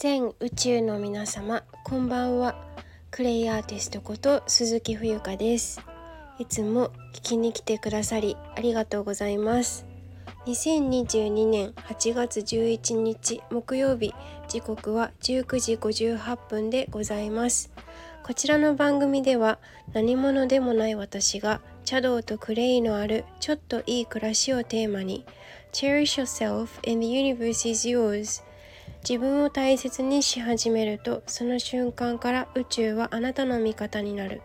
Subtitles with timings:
[0.00, 2.54] 全宇宙の皆様こんばんは。
[3.10, 5.80] クレイアーティストこと鈴木冬香です。
[6.38, 9.86] いつも聞きに来てくださりありがとうございます。
[10.46, 14.14] 2022年8月11日木曜日
[14.46, 17.72] 時刻は19時58分でございます。
[18.22, 19.58] こちらの番組では
[19.94, 25.24] 何者でもない私が茶道とクレイのあるちょっといい暮らしをテーマに
[25.72, 28.46] Cherish yourself and the universe is yours
[29.08, 34.42] 自分を大切にし始めるとその瞬間から宇宙はあなたの味方になる。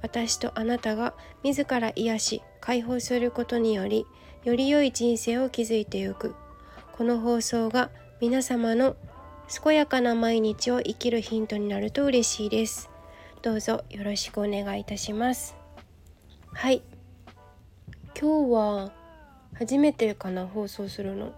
[0.00, 1.12] 私とあなたが
[1.44, 4.06] 自ら癒し解放することにより
[4.44, 6.34] より良い人生を築いていく。
[6.92, 8.96] この放送が皆様の
[9.62, 12.88] 健やかな毎日を生きるヒントになると嬉しいです。
[13.42, 15.54] どうぞよろしくお願いいたします。
[16.54, 16.80] はい。
[18.18, 18.90] 今日は
[19.52, 21.34] 初めてかな放送するの。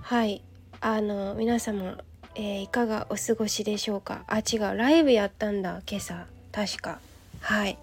[0.00, 0.42] はい。
[0.86, 1.96] あの皆様、
[2.34, 4.22] えー、いかがお過ごしでしょうか？
[4.26, 6.26] あ違うライブやったんだ今朝。
[6.52, 6.98] 確か。
[7.40, 7.78] はい。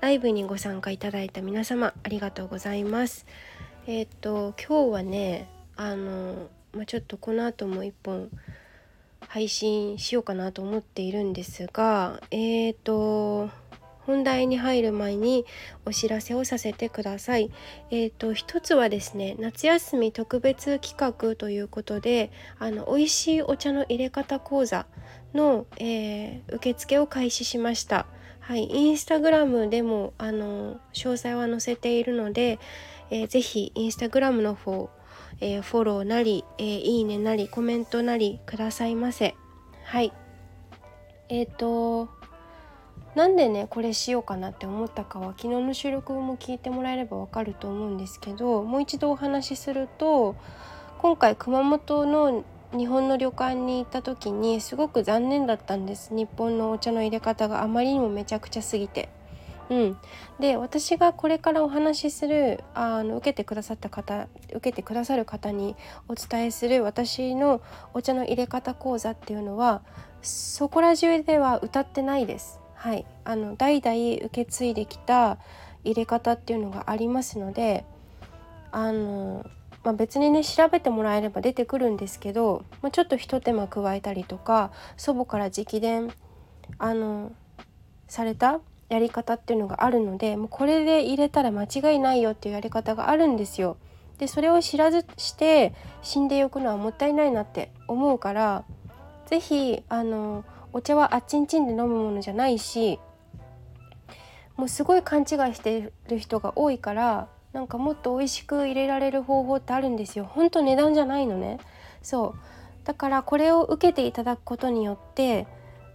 [0.00, 3.26] ライブにご参加いただいた皆様ありがとうございます。
[3.88, 8.30] えっ、と今日はねあの、まあ、ちょっとこの後も一本
[9.26, 13.50] 配信しようかなと思っているんですがえっ、と
[14.06, 15.44] 本題に入る前に
[15.84, 17.50] お知らせをさせてください。
[17.90, 24.86] えっ、ー、と一つはですね夏休み特別企画ということであの美味しいお茶の入れ方講座
[25.34, 28.06] の、えー、受付を開始しました。
[28.40, 32.60] はい、インスタグラムでもあの詳細は載せているので、
[33.10, 34.88] えー、ぜひインスタグラムの方、
[35.40, 39.34] えー、フォローなり、えー、いいねなりコメントなりくださいませ。
[39.82, 40.12] はい。
[41.28, 42.08] えっ、ー、と
[43.16, 50.36] なんでねこれしようかなって思ったかは昨日の収録も聞いてもらえればわかると思うんですけどもう一度お話しすると
[50.98, 52.44] 今回熊本の
[52.76, 59.08] 日本の旅館に行った時にすごく残念だったんです日本のお茶の入れ方があまりにもめちゃくちゃすぎて。
[59.68, 59.98] うん、
[60.38, 65.74] で私がこれからお話しするあの受けてくださった方受けてくださる方に
[66.06, 67.60] お伝えする私の
[67.92, 69.82] お茶の入れ方講座っていうのは
[70.22, 72.60] そこら中では歌ってないです。
[72.86, 75.38] はい、あの代々受け継いできた
[75.82, 77.84] 入れ方っていうのがありますので
[78.70, 79.44] あの
[79.82, 86.12] まあ、別にね調べてもらえれば出てくるんですけど、まあ、ちょっとひと手間加えたりとか祖母から直伝
[86.78, 87.32] あの
[88.06, 93.78] されたやり方っていうのがあるのでもうこれで入れたら間違いないよっていうやり方があるんですよ。
[94.18, 98.64] でそれを知らずして死んでおくのはもったいないなって思うから
[99.26, 100.44] 是非あの
[100.76, 103.00] お茶はあっちんちんで飲むものじゃないし
[104.56, 110.26] もうすごい勘違いしてる人が多いからなんかもっと美味しく入れられる方法ってあるんですよ。
[110.26, 111.58] ほんと値段じゃないのね。
[112.02, 112.86] そう。
[112.86, 115.46] だからこれを受けていただくことによって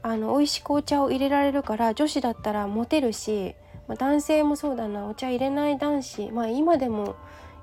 [0.02, 3.54] あの美味しくお茶を入れられるから女子だったらモテるし、
[3.88, 5.06] まあ、男性もそうだな。
[5.06, 6.32] お茶入れない男子。
[6.32, 7.16] まあ今でも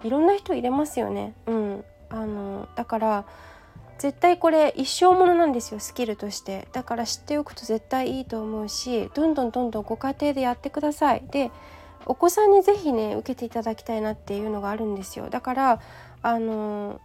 [0.05, 1.35] いろんな人入れますよね。
[1.47, 1.85] うん。
[2.11, 3.25] あのだから
[3.99, 6.69] 絶対これ一生ものなんですよスキルとして。
[6.73, 11.25] だから知っておくと絶対いいと思うしどんどんどんどんご家庭でやってください。
[11.31, 11.51] で
[12.07, 15.29] お子さんに是非ね受けていただきたいなっていうのがあるんですよ。
[15.29, 15.81] だから
[16.23, 17.01] あの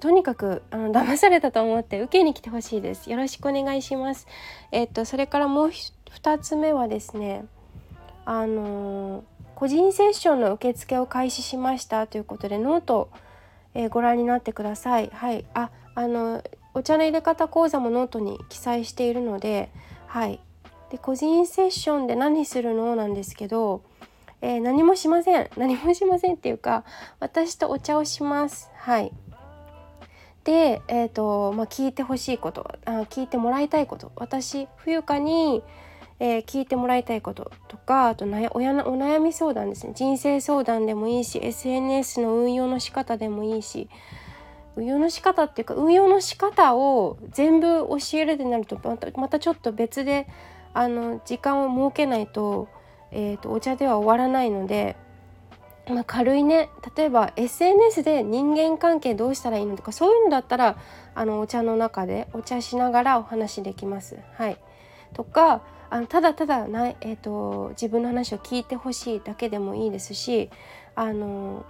[0.00, 3.08] とにかくあの騙されたと思って受けに来てほしいです。
[3.08, 4.26] よろしくお願いします。
[4.72, 7.44] えっとそれからもう2つ目はですね
[8.24, 9.22] あの
[9.54, 13.10] 個人セッションの受付を開始しましたということでノート
[13.74, 15.10] えー、ご覧になってください。
[15.12, 16.42] はい、ああの
[16.74, 19.70] お茶の入れ方講座もノートに記載しているので、
[20.06, 20.40] はい、
[20.90, 23.82] で個人セッションで何するのなんですけど、
[24.40, 25.50] えー、何もしません。
[25.56, 26.84] 何もしませんっていうか
[27.20, 28.70] 私とお茶をします。
[28.76, 29.12] はい。
[30.44, 34.10] で、えーとまあ、聞いてほしいことあ聞いてもらいたいこと。
[34.16, 35.62] 私冬香に
[36.24, 39.92] えー、聞いてもらいたいこととかあと親のお悩み相談ですね。
[39.92, 43.88] 人生相談でもいいし SNS の運用の仕方でもいいし
[44.76, 50.28] 運用の仕方っていうか運用の仕方を全部教えるってなるとまたまたちょっと別で
[50.74, 52.68] あの時間を設けないと,、
[53.10, 54.94] えーと、お茶では終わらないので、
[55.88, 56.70] まあ、軽いね。
[56.96, 60.76] 例えば SNS で人間関係どうしたらいいのとかそういうのだったら
[61.16, 64.20] あのお茶の中でお茶しながらお話できます。
[64.36, 64.56] はい、
[65.14, 70.48] とかあのただただない、えーと、自分の話を聞いてほしいだけでもいいですし
[70.94, 71.66] あの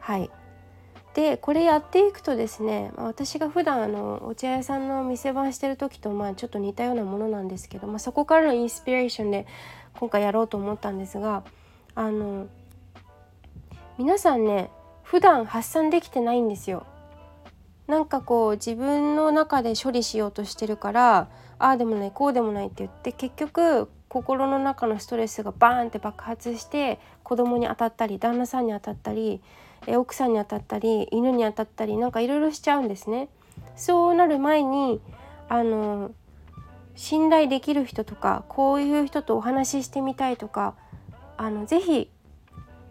[0.00, 0.30] はい
[1.12, 9.46] でこれやっていくとですね私が普段あのお茶屋さんの店番してる時とまあちょっと似たようなものなんですけど、まあ、そこからのインスピレーションで
[9.98, 11.44] 今回やろうと思ったんですが
[11.94, 12.46] あの
[13.98, 14.70] 皆さんね
[15.02, 16.86] 普段発散できてないんですよ。
[17.86, 21.28] なんかこう自分の中で処理しようとしてるから
[21.58, 29.40] ああでもないこうでもないって言って結局心の中のストレスがバーンって爆発して子供に当たったり旦那さんに当たったり
[29.88, 33.28] 奥さんに当たったり犬に当たったりなんかいろいろしちゃうんですね。
[33.74, 35.00] そうなる前に
[35.48, 36.10] あの
[36.94, 40.74] 信頼できる人とかこういう人とお話ししてみたいとか
[41.36, 42.10] あのぜひ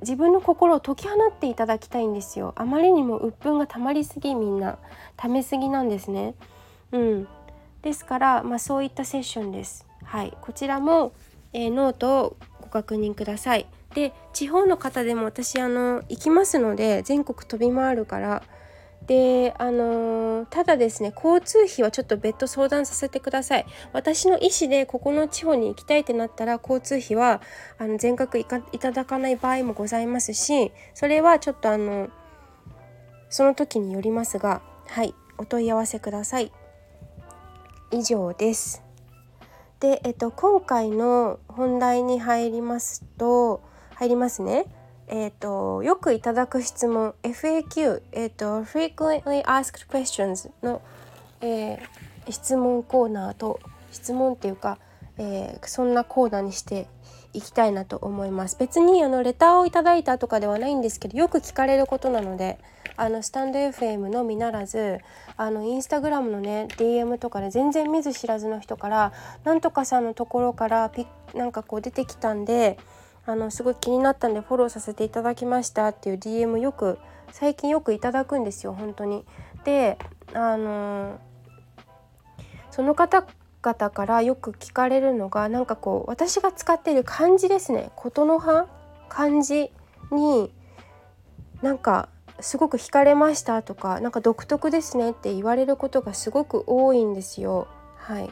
[0.02, 2.54] 自分の心を解き放っていただきたいんですよ。
[2.56, 4.78] あまりにも鬱憤が溜まりすぎみんな。
[5.18, 6.36] 溜めすぎなんですね。
[6.92, 7.28] うん。
[7.86, 9.86] ですから、まあ、そういったセッションです。
[10.04, 10.36] はい。
[10.42, 11.14] こちらも、
[11.54, 13.68] えー、ノートをご確認ください。
[13.94, 18.44] で地方の方でも私あの行きますので全国飛び回るから。
[19.06, 23.66] であの、ただですね交通費はちょっと別途相談させてください。
[23.94, 27.40] 私の意思でここの地方に行きたいってなったら交通費は
[27.78, 28.60] あの全額いた
[28.92, 32.10] だかない場合もございますしそれはちょっとあの
[33.30, 35.14] その時によりますがはい。
[35.38, 36.52] お問い合わせください。
[37.96, 38.84] 以上です。
[39.80, 43.62] で、えっと、今回の本題に入りますと
[43.96, 44.66] 入りますね。
[45.08, 50.82] えーと、よくいただく質問 FAQ、えーと、Frequently Asked Questions の、
[51.42, 53.60] えー、質問コーナーと
[53.92, 54.78] 質問っていうか、
[55.18, 56.88] えー、そんなコーナーにして
[57.34, 58.58] いきたいなと思います。
[58.60, 62.58] 別にあのレターをいただいたとかではないんですけどよく聞かれることなので
[62.98, 65.00] あのスタンド FM のみならず
[65.38, 69.14] あのインスタグラムのね DM とかで全然見ず知らずの人から
[69.44, 72.78] なんとかさんのところからピなんかこう出てきたんで
[73.26, 77.00] あのすごい気になったんでフォローさせていただきましたっていう DM よく
[77.32, 79.26] 最近よくいただくんですよ本当に。
[79.64, 79.98] で
[80.34, 81.20] あの
[82.72, 88.68] その方々からよく聞かれるのがなんかこう私が使っている漢字ですね琴の葉？
[89.10, 89.72] 漢字
[90.12, 90.52] に
[91.62, 92.10] なんか
[92.40, 97.68] すごく惹かれましたとかなんか独特ですねって言われることがすごく多いんですよ。
[97.98, 98.30] はい、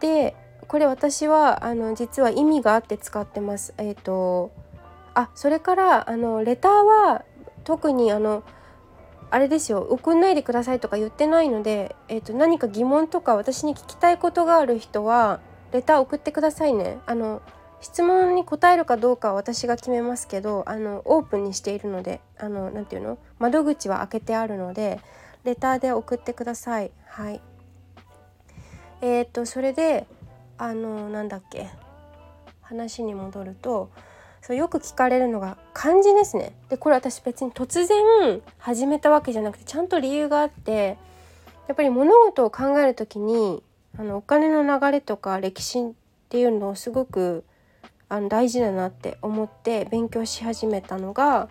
[0.00, 0.34] で
[0.66, 3.74] これ私はあの実は意味があって使ってます。
[3.78, 4.50] え、ー、と
[5.14, 7.24] あそれからあのレターは
[7.64, 8.42] 特にあの
[9.30, 15.40] あれですよ送んないでくださいとか言ってないので、えーと、何か疑問とか私に聞きたいことがある人は
[15.72, 16.98] レター送ってくださいね。
[17.06, 17.42] あの
[17.84, 23.18] 質問に答えるかどうかは私が決めますけどあのオープンにしているのであのなていうの？
[23.38, 25.00] 窓口は開けてあるので
[25.44, 26.90] レターで送ってください。
[27.06, 27.40] はい
[29.02, 30.06] えーとそれで
[30.56, 31.68] あのなんだっけ？
[32.62, 33.90] 話に戻ると
[34.40, 36.52] そうよく聞かれるのが漢字ですね。
[36.70, 40.96] でこれ私別に突然始めたわけじゃなくてちゃんと理由があって
[41.68, 43.62] やっぱり物事を考える時に
[43.98, 45.92] あのお金の流れとか歴史っ
[46.30, 47.44] ていうのをすごく
[48.08, 51.48] あの大事だなって思って勉強し始めたのが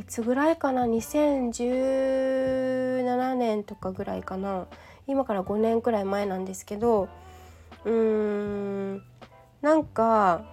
[0.00, 4.66] いつぐらいかな？2017年とかぐらいかな
[5.06, 7.08] 今から5年くらい前なんですけど
[7.84, 9.02] うーん
[9.60, 10.44] なんか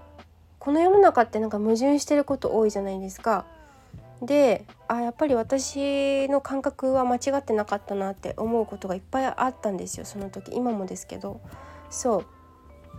[0.59, 3.45] この世の中ってなんか矛盾してること多いじゃないですか。
[4.21, 11.39] であやっぱり私の感覚は間違ってなかったなって思うことがいっぱいあったんですよその時今もですけど。
[11.89, 12.25] そう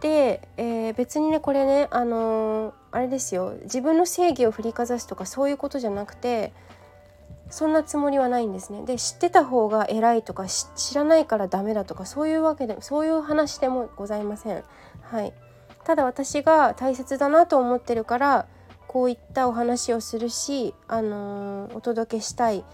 [0.01, 6.53] で、えー、別にねこれねあのー、あれですよ自分の正義を振りかざすとかそういうことじゃなくて
[7.51, 8.85] そんなつもりはないんですね。
[8.85, 14.65] で知ってた方が偉いとか知らないからダメだとかそういうわけでそういう話でもございません。
[15.03, 15.33] はい、
[15.85, 18.47] ただ私が大切だなと思ってるから
[18.87, 22.65] こういったお話をするし、あのー、お届けしたい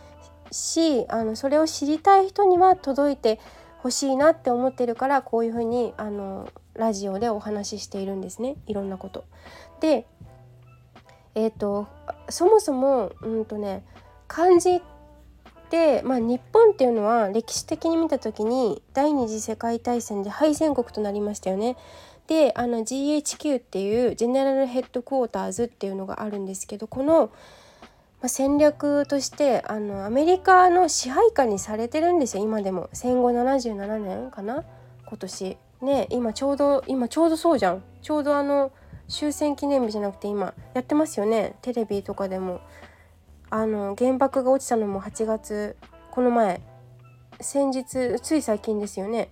[0.52, 3.40] しあのそれを知りたい人には届いて
[3.78, 9.24] ほしいなって思ってるからこういうふうに、あのー、ラジオでお話ししているんですねいろんなこと。
[9.80, 10.06] で
[11.34, 11.86] えっ、ー、と
[12.28, 13.84] そもそもうんとね
[14.28, 14.80] 漢字っ
[15.70, 21.76] て、まあ、日本っていうのは歴史的に見た時に第二次世界大戦で敗戦国となりましたよね。
[22.26, 27.30] であの GHQ っていうジェネラルヘッドクォーターズっていうのがあるんですけどこの、
[28.24, 34.64] 戦略としてあのアメリカの支配下にされてるんですよ今でも戦後77年かな？
[35.06, 35.56] 今年
[35.86, 37.82] ね今ちょうど今ちょうどそうじゃん。
[38.02, 38.72] ちょうどあの
[39.08, 41.54] 終戦記念日じゃなくて今やってますよね。
[41.62, 42.60] テレビとかでも。
[43.48, 45.76] あの原爆が落ちたのも8月
[46.10, 46.60] この前。
[47.40, 49.30] 先日つい最近ですよね。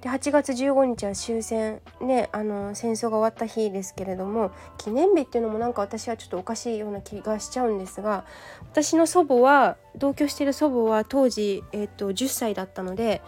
[0.00, 1.80] で8月15日は終戦。
[2.00, 8.24] ねあの戦争が終わった日ですけれども記念日っていうのもなんか私はちょっとおかしいような気がしちゃうんですが
[8.70, 13.20] 私の祖母は同居してる祖母は当時、えーと、10歳だったので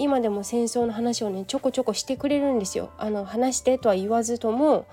[0.00, 2.90] 今でも戦争の話をねちょこちょこしてくれるんですよ。
[2.96, 4.86] あの話してとは言わずとも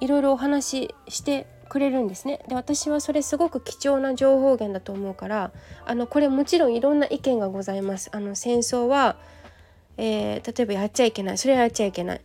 [0.00, 2.40] いろいろお話ししてくれるんですね。
[2.46, 5.50] で私はそれすごく貴重な情報源だと思うから
[5.84, 8.10] あのこれもちろんいろんな意見がございます。
[8.12, 9.16] あの戦争は、
[9.96, 11.38] えー、例えばやっちゃいけない。
[11.38, 12.20] それはやっちゃいけない。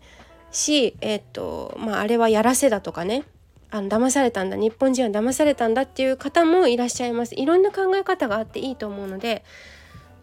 [0.52, 3.24] しえー、っとまああれはやらせだとかね。
[3.72, 4.56] あの騙されたんだ。
[4.56, 7.34] 日本人は騙されたんだっていう方もいらっしゃいます。
[7.34, 9.44] いろんな考え方があっていいと思うので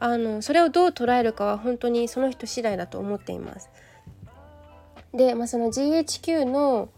[0.01, 3.71] あのそれをどう捉えるかは本当にその人次第だと思っています。
[5.15, 6.89] で、まあ、その GHQ の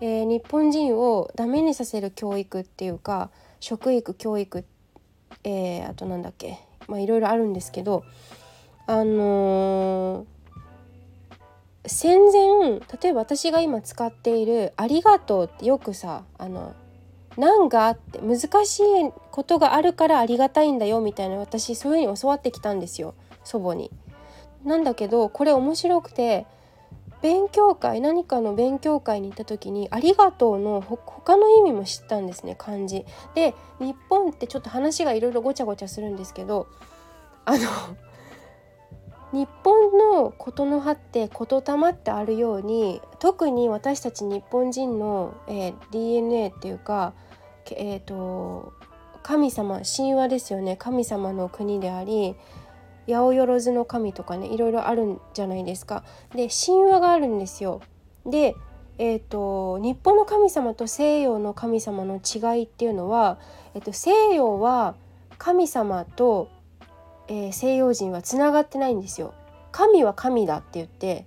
[0.00, 4.64] えー、日本人をダメにさせる教育っていうか食育教育、
[5.42, 8.04] えー、あとなんだっけまあいろいろあるんですけど
[8.86, 16.74] あのー、戦前例えば私が今使っている「ありがとう」ってよくさあの
[17.38, 18.84] 難があって難しい
[19.30, 23.14] ことがあるからありがたいんだよみたいな私そういうふうに教わってきたんですよ
[23.44, 23.90] 祖母に。
[24.64, 26.46] なんだけどこれ面白くて
[27.22, 33.06] 勉強会何かの勉強会に行った時に「ありがとう」の他の意味も知ったんですね漢字。
[33.34, 36.66] で日本ってちょっと話がいろいろごちゃごちゃするんですけど
[37.44, 37.58] あの
[39.32, 47.12] 日本のことの葉って言霊ってあるように特に私たち日本人の、えー、DNA っていうか、
[47.76, 48.72] えーと
[49.22, 52.36] 神様神話ですよね神様の国であり
[53.06, 56.04] 八百万の神とかねいろいろあるんじゃないですか。
[56.34, 57.80] で神話があるんですよ。
[58.26, 58.54] で
[59.00, 63.38] えーと、日本の神様と西洋の神様の違いっていうのは、
[63.74, 64.96] えーと、西洋は
[65.38, 66.48] 神様と、
[67.28, 69.34] えー、西洋人はつながってないんですよ。
[69.70, 71.26] 神は神だって言って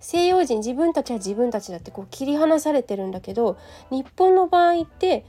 [0.00, 3.56] 西洋人自分たちは自分たちだってこう切り離されてるんだけど
[3.90, 5.24] 日本の場合って、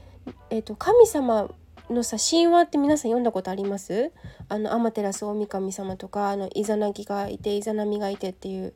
[0.50, 1.50] えーと神様
[1.90, 4.12] のさ神話って皆さん読んだことあります？
[4.48, 8.72] あの天照大神様とかあのイザナギがいてイザナミがいてっていう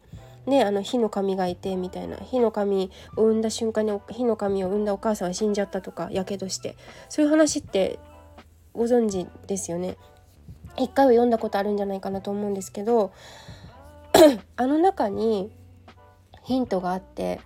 [0.46, 2.16] ねあの火の神がいてみたいな。
[2.16, 6.76] 火の神を産んだ瞬間に火の神を産んだお母さんは死んじゃったとかやけどして。
[7.08, 7.98] そういう話って
[8.74, 9.96] ご存知ですよね？
[10.76, 13.10] 一回は読んだことあるんじゃないかなと思うんですけど
[14.56, 15.50] あの中に
[16.44, 17.40] ヒントがあって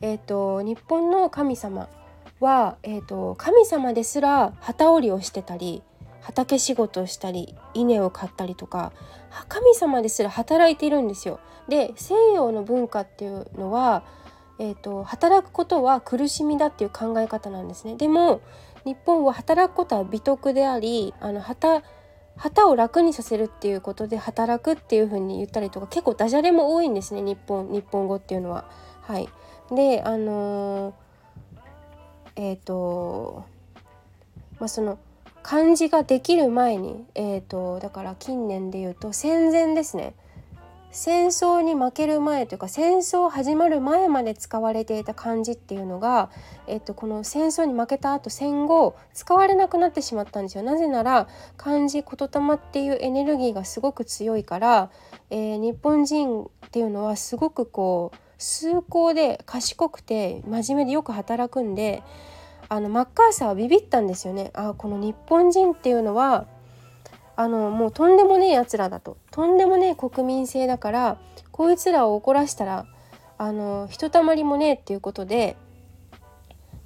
[0.00, 1.88] えっ、ー、と日本の神様
[2.40, 5.82] は、えーと、神様ですら旗織りをしてたり
[6.20, 8.92] 畑仕事をしたり稲を刈ったりとか
[9.48, 11.40] 神様ですら働いているんですよ。
[11.68, 14.04] で西洋の文化っていうのは、
[14.58, 17.96] えーと、働くことは苦しみだっていう考え方なんですね。
[17.96, 18.40] でも
[18.84, 21.82] 日本は働くことは美徳でありあの旗
[22.36, 28.64] 旗を楽にさせるっていうことで働くっていう風に言ったりとか結構ダジャレも多いんですね日本日本語っていうのは。
[29.02, 29.28] はい、
[29.70, 31.05] であのー
[32.36, 33.44] えっ、ー、と
[34.58, 34.98] まあその
[35.42, 40.14] 漢字ができる前に、えーと、だから近年で言うと戦前ですね
[40.90, 46.30] 戦争に負ける前というか戦争始まる前まで使われていた漢字っていうのが、
[46.66, 50.64] えーと、この戦争に負けた後戦後使われなくなってしまったんですよ。
[50.64, 51.28] なぜなら
[51.58, 54.90] 漢字言霊っていうエネルギーがすごく強いから、
[55.28, 62.02] えー、日本人っていうのはすごくこう崇高で賢くて真面目でよく働くんで
[62.68, 64.50] あのマッカーサーはビビったんですよね。
[64.54, 66.46] あこの日本人っていうのは
[67.36, 69.16] あのもうとんでもねえやつらだと。
[69.30, 71.18] とんでもねえ国民性だから
[71.52, 72.86] こいつらを怒らしたら
[73.38, 75.56] あのひとたまりもねえっていうことで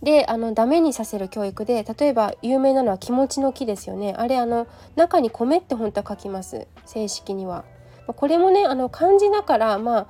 [0.03, 4.15] であのダメにさせる教育で例えば有名なのは気持ちの木ですよね。
[4.17, 4.67] あれあの
[4.97, 6.67] 中に米って本当は書きます。
[6.85, 7.65] 正式には。
[8.07, 10.07] これもねあの漢字だからまあ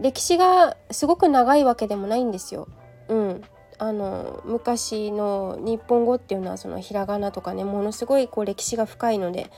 [0.00, 2.68] 歴史がすごく長いわけでもないんですよ。
[3.08, 3.42] うん、
[3.78, 9.50] あの昔の日本語っていうのはそのひらがなとかねものすごいこう歴史が深いので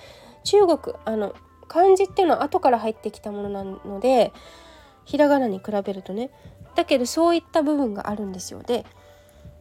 [0.44, 1.34] 中国あの
[1.66, 4.32] 漢字っていうのは後から入ってきたものなので
[5.04, 6.30] ひらがなに比べるとね。
[6.74, 8.62] だけどそういった部分があるんですよ。
[8.62, 8.86] で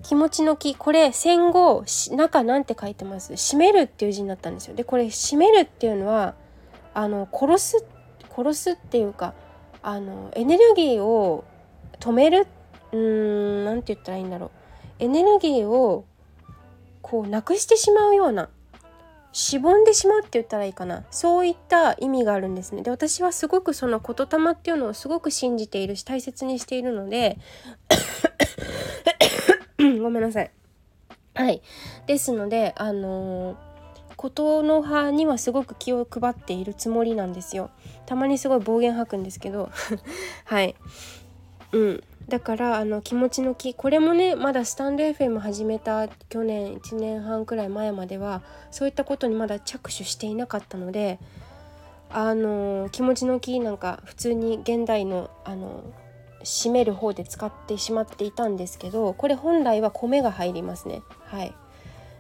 [0.04, 1.84] 気持ちの木これ戦後
[2.16, 3.36] 中なんて書いてます？
[3.36, 4.76] 閉めるっていう字になったんですよ。
[4.76, 6.36] でこれ閉めるっていうのは
[6.94, 7.86] あの殺す
[8.36, 9.34] 殺すっていうか
[9.82, 11.44] あのエネルギーを
[12.00, 12.48] 止める
[12.92, 14.52] うーん何て言ったらいいんだろう。
[15.00, 16.06] エネルギーを
[17.02, 18.50] こうなくしてしまうような
[19.32, 21.04] しぼんでしまうって言ったらいいかな。
[21.12, 22.82] そういった意味があるんですね。
[22.82, 27.38] で私はすごくその言霊っていうのをすごく信じているし大切にしているので
[29.78, 30.52] ごめんなさい。
[31.36, 31.62] はい。
[32.08, 33.67] ですのであのー
[34.18, 37.70] ことの葉にはすごく気を配っているつもりなんですよ。
[38.06, 39.70] たまにすごい暴言吐くんですけど。
[40.44, 40.76] はい。
[41.72, 42.04] うん。
[42.28, 51.20] だからあの気持ちの木これもねまだスタンド FM 始めた去年1年半くらい前まではそういったことにまだ着手していなかったので
[52.10, 55.86] あの気持ちの木なんか普通に現代のあの
[56.44, 61.02] 締める方で使ってしまっていたんですけどこれ本来は米が入りますね。
[61.26, 61.56] はい。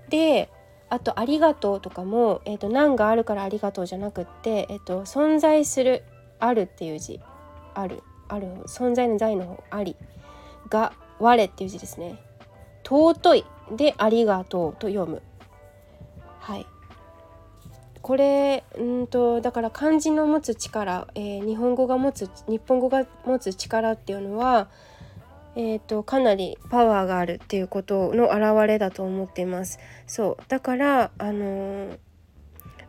[0.09, 0.49] で
[0.89, 6.03] あと「ありがとう」とかも「えーと、何があるからありがとう」じゃなくって、えーと、存在する
[6.39, 7.19] 「ある」っていう字
[7.73, 8.47] 「ある」ある。
[8.65, 9.95] 存在の在の方「あり」
[10.69, 12.21] が「我」っていう字ですね。
[12.83, 15.21] 尊いで「ありがとう」と読む。
[16.39, 16.65] はい。
[18.01, 24.69] これうんとだから漢字の持つ力、えー、日本語が持つ日本語が持つ力っていうのは、
[25.59, 29.79] えーと、かなりパワーがあるっていうことの表れだと思っています。
[30.05, 31.97] そうだからあのー、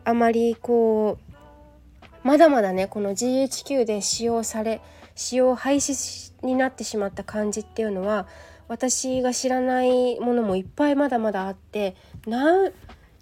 [0.03, 4.81] あまりこうまだまだねこの GHQ で使用され
[5.15, 8.27] 使用廃止になってしまった漢字っていうのは
[8.67, 11.95] 私が知らないものもいっぱいまだまだあって
[12.27, 12.69] な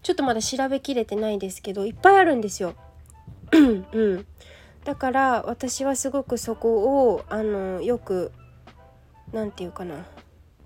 [0.04, 2.76] ちょっとまだ調べきれてないんですけどいっぱいあるんですよ。
[3.54, 4.26] うん、
[4.84, 8.34] だから私はすごくそこをあのよく
[9.34, 10.06] 何て言うかな。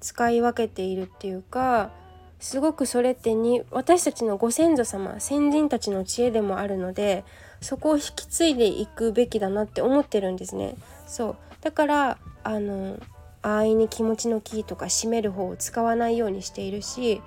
[0.02, 1.92] 使い分けているっていうか
[2.40, 7.24] すごくそれってに私たちのご先祖様先人たちの知恵でもあるので
[7.62, 10.76] そこを引き継いでいくべきだなって思ってるんですね。
[11.06, 11.36] そう。
[11.62, 13.00] だからあの
[13.44, 17.22] 安易に気持ちのキーとか締める方を使わないようにしているし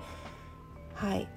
[0.93, 1.27] はい。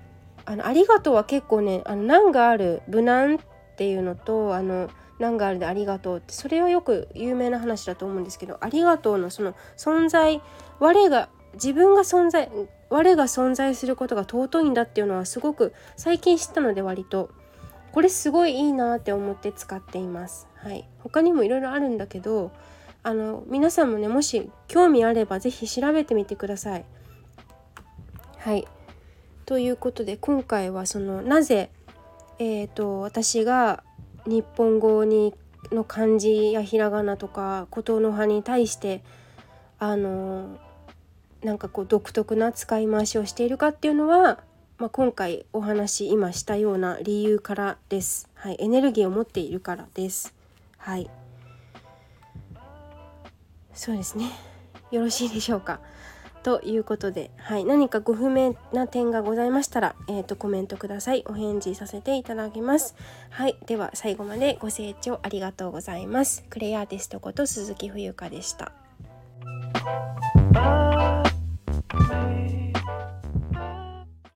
[0.45, 3.39] あのありがとうは結構ねあの難がある無難っ
[3.77, 10.41] ていうのとあの難があるでありがとうってそれはよく有名な話だと思うんですけどありがとうのその存在
[10.79, 12.51] 我が自分が存在
[12.91, 17.31] 我が存在することが尊いんだっていうのはすごく最近知ったので割と
[17.93, 20.47] これすごいいいなって思って使っています。
[20.57, 22.53] はい、他にもいろいろあるんだけど
[23.03, 26.85] あの皆さんもねもし興味あれば是非調べてみてください。
[28.39, 28.67] はい
[29.49, 31.71] ということで今回はそのなぜ、
[32.39, 33.83] えーと、私が
[34.29, 35.35] 日本語に
[35.73, 39.03] の漢字やひらがなとか琴の葉に対して
[39.79, 40.59] あの
[41.43, 44.41] なんかこう独特な使い回しをしているかっていうのは、
[44.79, 48.29] まあ、今回お話今したような理由からです。
[48.35, 50.35] はい、エネルギーを持っているからです。
[50.77, 51.09] はい。
[53.73, 54.31] そうですね。
[54.91, 55.81] よろしいでしょうか。
[56.43, 61.25] ということで、はい、何かご不明な点がございましたら、えーと、コメントください。
[61.27, 62.95] お返事させていただきます。
[63.31, 66.45] はい、では最後までご清聴ありがとうございます。
[66.51, 68.73] クレイアーティストこと鈴木冬香でした。